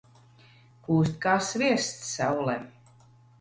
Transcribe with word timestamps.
Kūst 0.87 1.19
kā 1.25 1.35
sviests 1.49 2.09
saulē. 2.15 2.57